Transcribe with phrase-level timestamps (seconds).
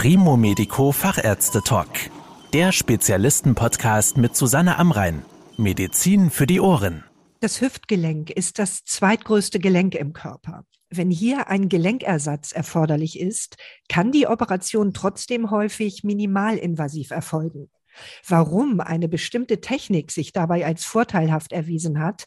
[0.00, 1.88] Primo Medico Fachärzte Talk.
[2.52, 5.24] Der Spezialisten-Podcast mit Susanne Amrein.
[5.56, 7.02] Medizin für die Ohren.
[7.40, 10.62] Das Hüftgelenk ist das zweitgrößte Gelenk im Körper.
[10.88, 13.56] Wenn hier ein Gelenkersatz erforderlich ist,
[13.88, 17.68] kann die Operation trotzdem häufig minimalinvasiv erfolgen.
[18.24, 22.26] Warum eine bestimmte Technik sich dabei als vorteilhaft erwiesen hat,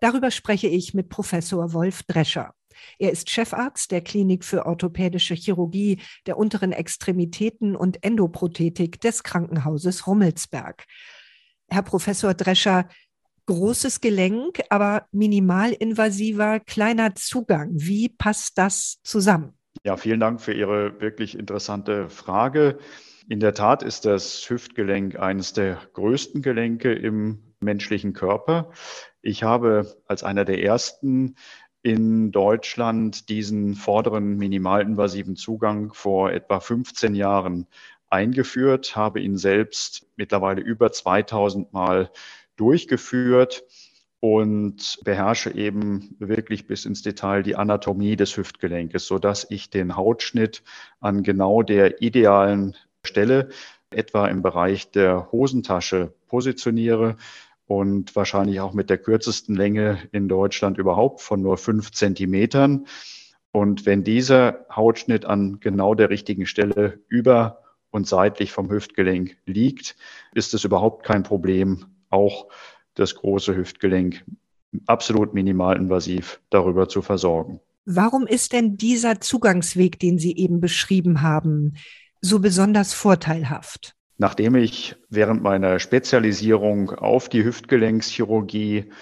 [0.00, 2.52] darüber spreche ich mit Professor Wolf Drescher.
[2.98, 10.06] Er ist Chefarzt der Klinik für orthopädische Chirurgie der unteren Extremitäten und Endoprothetik des Krankenhauses
[10.06, 10.84] Rummelsberg.
[11.68, 12.88] Herr Professor Drescher,
[13.46, 17.70] großes Gelenk, aber minimalinvasiver, kleiner Zugang.
[17.72, 19.54] Wie passt das zusammen?
[19.84, 22.78] Ja, vielen Dank für Ihre wirklich interessante Frage.
[23.28, 28.70] In der Tat ist das Hüftgelenk eines der größten Gelenke im menschlichen Körper.
[29.22, 31.36] Ich habe als einer der ersten
[31.82, 37.66] in Deutschland diesen vorderen minimalinvasiven Zugang vor etwa 15 Jahren
[38.08, 42.10] eingeführt, habe ihn selbst mittlerweile über 2000 Mal
[42.56, 43.64] durchgeführt
[44.20, 49.96] und beherrsche eben wirklich bis ins Detail die Anatomie des Hüftgelenkes, so dass ich den
[49.96, 50.62] Hautschnitt
[51.00, 53.48] an genau der idealen Stelle,
[53.90, 57.16] etwa im Bereich der Hosentasche, positioniere
[57.72, 62.86] und wahrscheinlich auch mit der kürzesten Länge in Deutschland überhaupt von nur fünf Zentimetern.
[63.50, 69.96] Und wenn dieser Hautschnitt an genau der richtigen Stelle über und seitlich vom Hüftgelenk liegt,
[70.34, 72.48] ist es überhaupt kein Problem, auch
[72.94, 74.22] das große Hüftgelenk
[74.84, 77.58] absolut minimalinvasiv darüber zu versorgen.
[77.86, 81.76] Warum ist denn dieser Zugangsweg, den Sie eben beschrieben haben,
[82.20, 83.96] so besonders vorteilhaft?
[84.22, 88.92] Nachdem ich während meiner Spezialisierung auf die Hüftgelenkschirurgie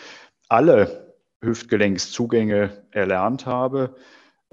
[0.49, 3.97] alle Hüftgelenkszugänge erlernt habe,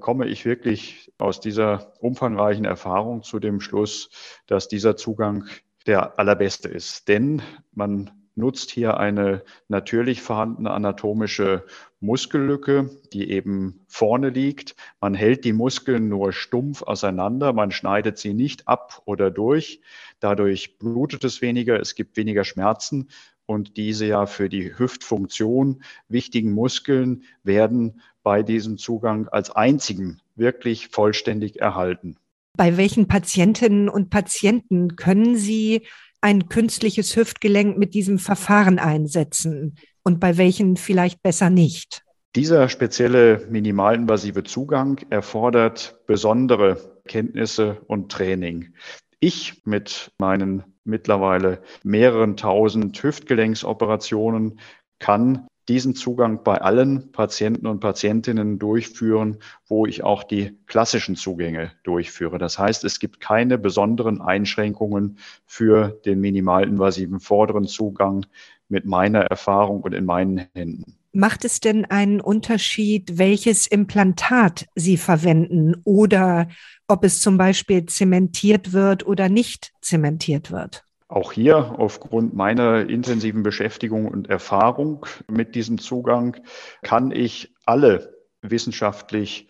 [0.01, 4.09] komme ich wirklich aus dieser umfangreichen Erfahrung zu dem Schluss,
[4.45, 5.45] dass dieser Zugang
[5.85, 7.07] der allerbeste ist.
[7.07, 11.65] Denn man nutzt hier eine natürlich vorhandene anatomische
[11.99, 14.75] Muskellücke, die eben vorne liegt.
[15.01, 19.81] Man hält die Muskeln nur stumpf auseinander, man schneidet sie nicht ab oder durch.
[20.19, 23.09] Dadurch blutet es weniger, es gibt weniger Schmerzen
[23.45, 30.89] und diese ja für die Hüftfunktion wichtigen Muskeln werden bei diesem Zugang als einzigen wirklich
[30.89, 32.17] vollständig erhalten.
[32.57, 35.83] Bei welchen Patientinnen und Patienten können Sie
[36.21, 42.03] ein künstliches Hüftgelenk mit diesem Verfahren einsetzen und bei welchen vielleicht besser nicht?
[42.35, 48.73] Dieser spezielle minimalinvasive Zugang erfordert besondere Kenntnisse und Training.
[49.19, 54.59] Ich mit meinen mittlerweile mehreren tausend Hüftgelenksoperationen
[54.99, 61.71] kann diesen Zugang bei allen Patienten und Patientinnen durchführen, wo ich auch die klassischen Zugänge
[61.83, 62.37] durchführe.
[62.37, 68.25] Das heißt, es gibt keine besonderen Einschränkungen für den minimalinvasiven vorderen Zugang
[68.69, 70.97] mit meiner Erfahrung und in meinen Händen.
[71.13, 76.47] Macht es denn einen Unterschied, welches Implantat Sie verwenden oder
[76.87, 80.86] ob es zum Beispiel zementiert wird oder nicht zementiert wird?
[81.09, 86.37] Auch hier aufgrund meiner intensiven Beschäftigung und Erfahrung mit diesem Zugang
[86.81, 89.47] kann ich alle wissenschaftlich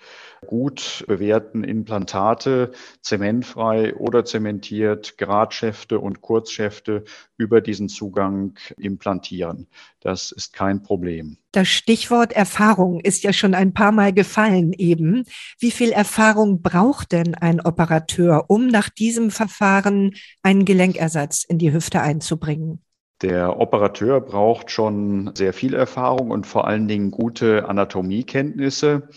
[0.47, 2.71] gut bewährten Implantate
[3.01, 7.03] zementfrei oder zementiert, Gradschäfte und Kurzschäfte
[7.37, 9.67] über diesen Zugang implantieren.
[9.99, 11.37] Das ist kein Problem.
[11.51, 15.23] Das Stichwort Erfahrung ist ja schon ein paar Mal gefallen eben.
[15.59, 21.73] Wie viel Erfahrung braucht denn ein Operateur, um nach diesem Verfahren einen Gelenkersatz in die
[21.73, 22.81] Hüfte einzubringen?
[23.21, 29.09] Der Operateur braucht schon sehr viel Erfahrung und vor allen Dingen gute Anatomiekenntnisse.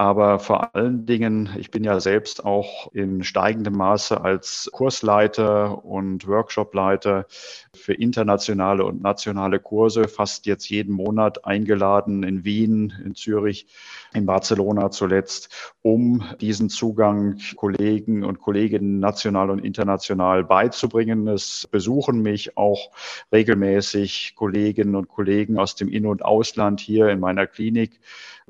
[0.00, 6.26] Aber vor allen Dingen, ich bin ja selbst auch in steigendem Maße als Kursleiter und
[6.26, 7.26] Workshopleiter
[7.74, 13.66] für internationale und nationale Kurse fast jetzt jeden Monat eingeladen in Wien, in Zürich,
[14.14, 21.28] in Barcelona zuletzt, um diesen Zugang Kollegen und Kolleginnen national und international beizubringen.
[21.28, 22.90] Es besuchen mich auch
[23.34, 28.00] regelmäßig Kolleginnen und Kollegen aus dem In- und Ausland hier in meiner Klinik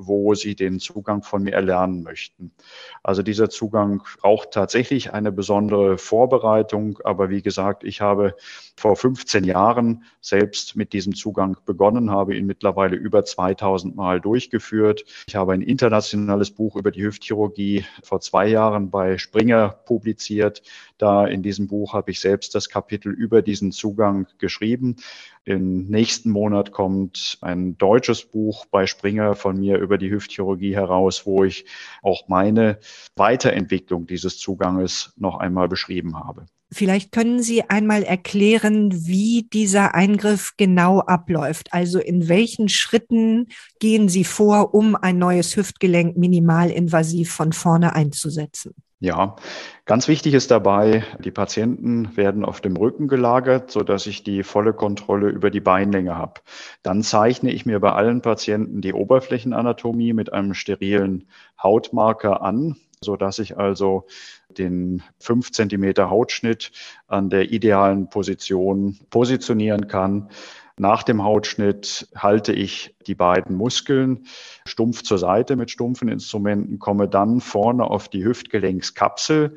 [0.07, 2.53] wo sie den Zugang von mir erlernen möchten.
[3.03, 6.99] Also dieser Zugang braucht tatsächlich eine besondere Vorbereitung.
[7.05, 8.35] Aber wie gesagt, ich habe
[8.77, 15.05] vor 15 Jahren selbst mit diesem Zugang begonnen, habe ihn mittlerweile über 2000 Mal durchgeführt.
[15.27, 20.63] Ich habe ein internationales Buch über die Hüftchirurgie vor zwei Jahren bei Springer publiziert.
[20.99, 24.97] Da in diesem Buch habe ich selbst das Kapitel über diesen Zugang geschrieben.
[25.51, 31.27] Im nächsten Monat kommt ein deutsches Buch bei Springer von mir über die Hüftchirurgie heraus,
[31.27, 31.65] wo ich
[32.03, 32.79] auch meine
[33.17, 36.47] Weiterentwicklung dieses Zuganges noch einmal beschrieben habe.
[36.71, 41.73] Vielleicht können Sie einmal erklären, wie dieser Eingriff genau abläuft.
[41.73, 43.49] Also in welchen Schritten
[43.81, 48.73] gehen Sie vor, um ein neues Hüftgelenk minimalinvasiv von vorne einzusetzen?
[49.03, 49.37] Ja,
[49.87, 54.43] ganz wichtig ist dabei, die Patienten werden auf dem Rücken gelagert, so dass ich die
[54.43, 56.43] volle Kontrolle über die Beinlänge habe.
[56.83, 61.29] Dann zeichne ich mir bei allen Patienten die Oberflächenanatomie mit einem sterilen
[61.63, 64.07] Hautmarker an, so dass ich also
[64.51, 66.71] den fünf Zentimeter Hautschnitt
[67.07, 70.29] an der idealen Position positionieren kann.
[70.81, 74.25] Nach dem Hautschnitt halte ich die beiden Muskeln
[74.65, 79.57] stumpf zur Seite mit stumpfen Instrumenten, komme dann vorne auf die Hüftgelenkskapsel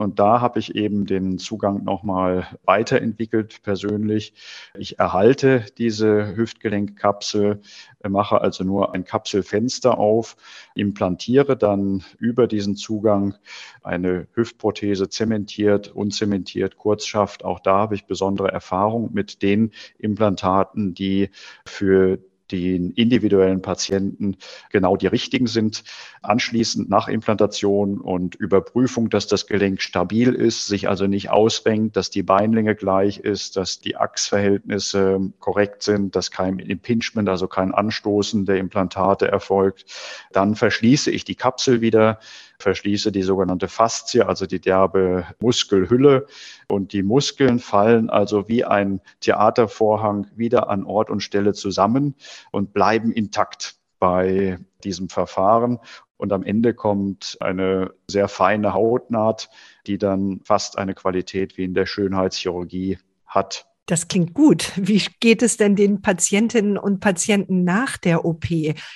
[0.00, 4.32] und da habe ich eben den Zugang nochmal weiterentwickelt persönlich.
[4.72, 7.60] Ich erhalte diese Hüftgelenkkapsel,
[8.08, 10.38] mache also nur ein Kapselfenster auf,
[10.74, 13.34] implantiere dann über diesen Zugang
[13.82, 17.44] eine Hüftprothese zementiert, unzementiert, Kurzschaft.
[17.44, 21.28] Auch da habe ich besondere Erfahrung mit den Implantaten, die
[21.66, 22.18] für
[22.50, 24.36] den individuellen Patienten
[24.70, 25.84] genau die richtigen sind.
[26.22, 32.10] Anschließend nach Implantation und Überprüfung, dass das Gelenk stabil ist, sich also nicht ausrenkt, dass
[32.10, 38.44] die Beinlänge gleich ist, dass die Achsverhältnisse korrekt sind, dass kein Impingement, also kein Anstoßen
[38.44, 39.84] der Implantate erfolgt.
[40.32, 42.18] Dann verschließe ich die Kapsel wieder
[42.62, 46.26] verschließe die sogenannte Faszie, also die derbe Muskelhülle.
[46.68, 52.14] Und die Muskeln fallen also wie ein Theatervorhang wieder an Ort und Stelle zusammen
[52.50, 55.78] und bleiben intakt bei diesem Verfahren.
[56.16, 59.48] Und am Ende kommt eine sehr feine Hautnaht,
[59.86, 63.69] die dann fast eine Qualität wie in der Schönheitschirurgie hat.
[63.90, 64.70] Das klingt gut.
[64.76, 68.46] Wie geht es denn den Patientinnen und Patienten nach der OP?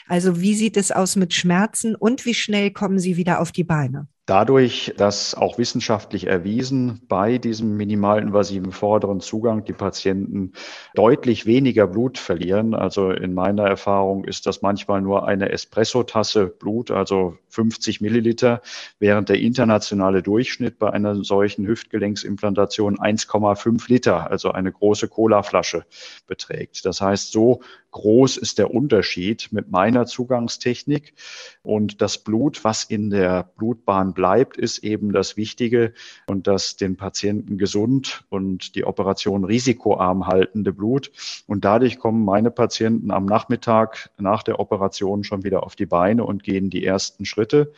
[0.06, 3.64] Also wie sieht es aus mit Schmerzen und wie schnell kommen sie wieder auf die
[3.64, 4.06] Beine?
[4.26, 10.52] Dadurch, dass auch wissenschaftlich erwiesen bei diesem minimalinvasiven vorderen Zugang die Patienten
[10.94, 12.74] deutlich weniger Blut verlieren.
[12.74, 18.62] Also in meiner Erfahrung ist das manchmal nur eine Espressotasse Blut, also 50 Milliliter,
[18.98, 25.84] während der internationale Durchschnitt bei einer solchen Hüftgelenksimplantation 1,5 Liter, also eine große Colaflasche
[26.26, 26.86] beträgt.
[26.86, 27.60] Das heißt, so
[27.90, 31.14] groß ist der Unterschied mit meiner Zugangstechnik.
[31.62, 35.92] Und das Blut, was in der Blutbahn bleibt, ist eben das Wichtige
[36.26, 41.10] und das den Patienten gesund und die Operation risikoarm haltende Blut.
[41.46, 46.24] Und dadurch kommen meine Patienten am Nachmittag nach der Operation schon wieder auf die Beine
[46.24, 47.72] und gehen die ersten Schritte.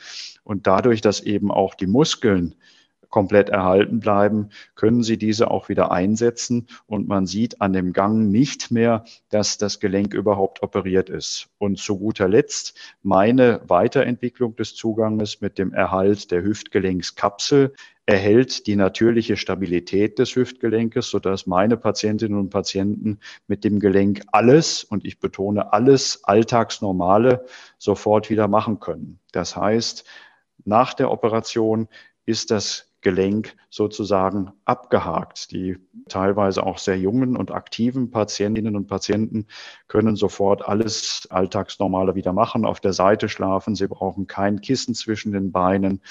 [0.45, 2.55] Und dadurch, dass eben auch die Muskeln
[3.17, 8.31] komplett erhalten bleiben, können Sie diese auch wieder einsetzen und man sieht an dem Gang
[8.31, 11.49] nicht mehr, dass das Gelenk überhaupt operiert ist.
[11.57, 17.73] Und zu guter Letzt meine Weiterentwicklung des Zuganges mit dem Erhalt der Hüftgelenkskapsel
[18.05, 24.85] erhält die natürliche Stabilität des Hüftgelenkes, sodass meine Patientinnen und Patienten mit dem Gelenk alles,
[24.85, 27.47] und ich betone alles, Alltagsnormale
[27.79, 29.21] sofort wieder machen können.
[29.33, 30.05] Das heißt,
[30.67, 31.89] nach der Operation
[32.27, 35.53] ist das Gelenk sozusagen abgehakt.
[35.53, 35.77] Die
[36.09, 39.47] teilweise auch sehr jungen und aktiven Patientinnen und Patienten
[39.87, 43.77] können sofort alles Alltagsnormale wieder machen, auf der Seite schlafen.
[43.77, 46.03] Sie brauchen kein Kissen zwischen den Beinen.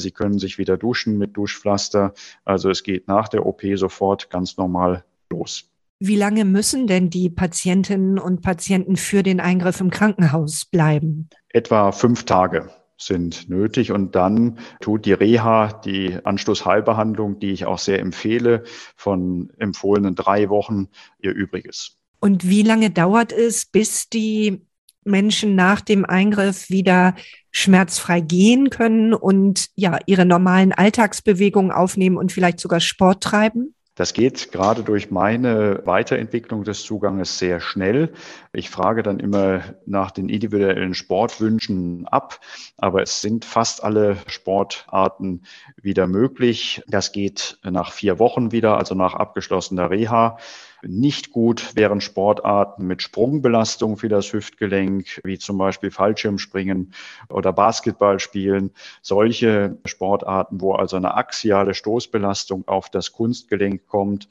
[0.00, 2.14] Sie können sich wieder duschen mit Duschpflaster.
[2.44, 5.68] Also es geht nach der OP sofort ganz normal los.
[5.98, 11.28] Wie lange müssen denn die Patientinnen und Patienten für den Eingriff im Krankenhaus bleiben?
[11.48, 13.92] Etwa fünf Tage sind nötig.
[13.92, 18.64] Und dann tut die Reha, die Anschlussheilbehandlung, die ich auch sehr empfehle,
[18.96, 20.88] von empfohlenen drei Wochen
[21.20, 21.98] ihr Übriges.
[22.20, 24.62] Und wie lange dauert es, bis die
[25.04, 27.14] Menschen nach dem Eingriff wieder
[27.50, 33.74] schmerzfrei gehen können und ja, ihre normalen Alltagsbewegungen aufnehmen und vielleicht sogar Sport treiben?
[33.94, 38.12] Das geht gerade durch meine Weiterentwicklung des Zuganges sehr schnell.
[38.52, 42.40] Ich frage dann immer nach den individuellen Sportwünschen ab,
[42.76, 45.42] aber es sind fast alle Sportarten
[45.80, 46.82] wieder möglich.
[46.88, 50.38] Das geht nach vier Wochen wieder, also nach abgeschlossener Reha.
[50.86, 56.92] Nicht gut wären Sportarten mit Sprungbelastung für das Hüftgelenk, wie zum Beispiel Fallschirmspringen
[57.30, 58.72] oder Basketballspielen.
[59.00, 64.28] Solche Sportarten, wo also eine axiale Stoßbelastung auf das Kunstgelenk kommt.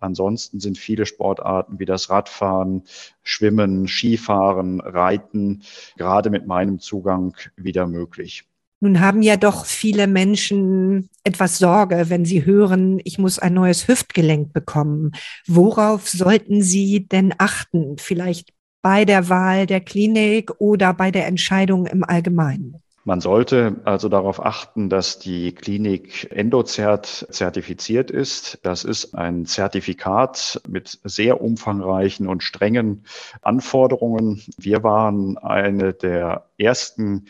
[0.00, 2.84] Ansonsten sind viele Sportarten wie das Radfahren,
[3.22, 5.62] Schwimmen, Skifahren, Reiten
[5.96, 8.44] gerade mit meinem Zugang wieder möglich.
[8.80, 13.88] Nun haben ja doch viele Menschen etwas Sorge, wenn sie hören, ich muss ein neues
[13.88, 15.12] Hüftgelenk bekommen.
[15.46, 17.96] Worauf sollten sie denn achten?
[17.96, 22.82] Vielleicht bei der Wahl der Klinik oder bei der Entscheidung im Allgemeinen?
[23.06, 28.58] Man sollte also darauf achten, dass die Klinik Endozert zertifiziert ist.
[28.64, 33.04] Das ist ein Zertifikat mit sehr umfangreichen und strengen
[33.42, 34.42] Anforderungen.
[34.58, 37.26] Wir waren eine der ersten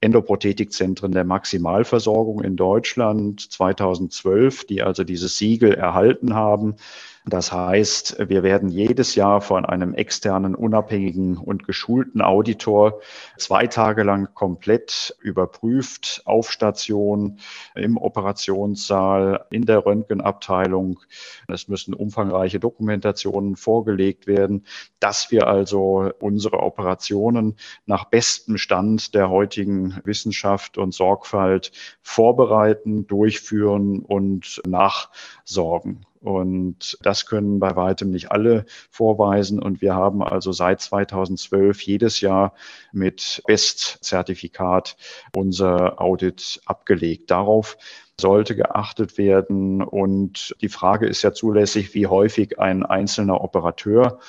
[0.00, 6.74] Endoprothetikzentren der Maximalversorgung in Deutschland 2012, die also dieses Siegel erhalten haben.
[7.26, 13.00] Das heißt, wir werden jedes Jahr von einem externen, unabhängigen und geschulten Auditor
[13.36, 17.38] zwei Tage lang komplett überprüft, auf Station,
[17.74, 21.00] im Operationssaal, in der Röntgenabteilung.
[21.46, 24.64] Es müssen umfangreiche Dokumentationen vorgelegt werden,
[24.98, 34.00] dass wir also unsere Operationen nach bestem Stand der heutigen Wissenschaft und Sorgfalt vorbereiten, durchführen
[34.00, 36.06] und nachsorgen.
[36.20, 39.60] Und das können bei weitem nicht alle vorweisen.
[39.60, 42.52] Und wir haben also seit 2012 jedes Jahr
[42.92, 44.96] mit Bestzertifikat
[45.34, 47.30] unser Audit abgelegt.
[47.30, 47.78] Darauf
[48.20, 49.82] sollte geachtet werden.
[49.82, 54.20] Und die Frage ist ja zulässig, wie häufig ein einzelner Operateur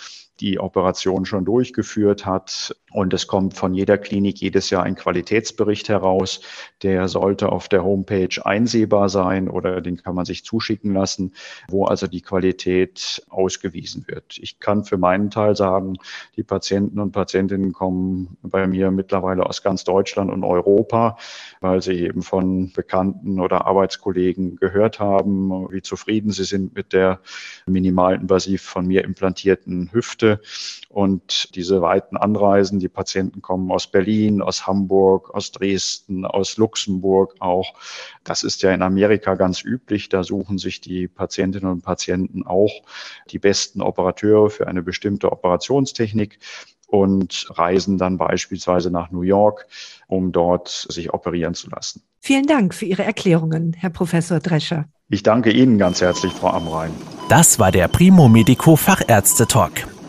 [0.41, 2.75] die Operation schon durchgeführt hat.
[2.91, 6.41] Und es kommt von jeder Klinik jedes Jahr ein Qualitätsbericht heraus.
[6.81, 11.33] Der sollte auf der Homepage einsehbar sein oder den kann man sich zuschicken lassen,
[11.69, 14.39] wo also die Qualität ausgewiesen wird.
[14.39, 15.93] Ich kann für meinen Teil sagen,
[16.35, 21.17] die Patienten und Patientinnen kommen bei mir mittlerweile aus ganz Deutschland und Europa,
[21.61, 27.21] weil sie eben von Bekannten oder Arbeitskollegen gehört haben, wie zufrieden sie sind mit der
[27.67, 30.30] minimalinvasiv von mir implantierten Hüfte
[30.89, 37.35] und diese weiten Anreisen, die Patienten kommen aus Berlin, aus Hamburg, aus Dresden, aus Luxemburg
[37.39, 37.73] auch.
[38.23, 40.09] Das ist ja in Amerika ganz üblich.
[40.09, 42.71] Da suchen sich die Patientinnen und Patienten auch
[43.29, 46.39] die besten Operateure für eine bestimmte Operationstechnik
[46.91, 49.65] und reisen dann beispielsweise nach New York,
[50.07, 52.03] um dort sich operieren zu lassen.
[52.19, 54.85] Vielen Dank für Ihre Erklärungen, Herr Professor Drescher.
[55.09, 56.91] Ich danke Ihnen ganz herzlich, Frau Amrein.
[57.29, 59.90] Das war der Primo Medico Fachärzte Talk.